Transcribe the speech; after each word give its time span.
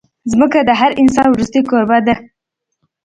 ځمکه 0.31 0.59
د 0.67 0.71
هر 0.79 0.91
انسان 1.01 1.27
وروستۍ 1.29 1.61
کوربه 1.69 1.97
ده. 2.07 2.15